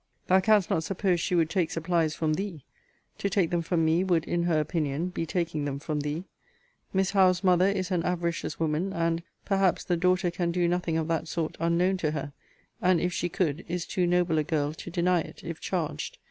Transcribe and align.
Thou 0.25 0.39
canst 0.39 0.71
not 0.71 0.83
suppose 0.83 1.19
she 1.19 1.35
would 1.35 1.47
take 1.47 1.69
supplies 1.69 2.15
from 2.15 2.33
thee: 2.33 2.65
to 3.19 3.29
take 3.29 3.51
them 3.51 3.61
from 3.61 3.85
me 3.85 4.03
would, 4.03 4.25
in 4.25 4.41
her 4.45 4.59
opinion, 4.59 5.09
be 5.09 5.27
taking 5.27 5.65
them 5.65 5.77
from 5.77 5.99
thee. 5.99 6.23
Miss 6.91 7.11
Howe's 7.11 7.43
mother 7.43 7.67
is 7.67 7.91
an 7.91 8.01
avaricious 8.03 8.59
woman; 8.59 8.93
and, 8.93 9.21
perhaps, 9.45 9.83
the 9.83 9.95
daughter 9.95 10.31
can 10.31 10.51
do 10.51 10.67
nothing 10.67 10.97
of 10.97 11.07
that 11.09 11.27
sort 11.27 11.55
unknown 11.59 11.97
to 11.97 12.09
her; 12.13 12.33
and, 12.81 12.99
if 12.99 13.13
she 13.13 13.29
could, 13.29 13.63
is 13.67 13.85
too 13.85 14.07
noble 14.07 14.39
a 14.39 14.43
girl 14.43 14.73
to 14.73 14.89
deny 14.89 15.19
it, 15.19 15.43
if 15.43 15.59
charged. 15.59 16.17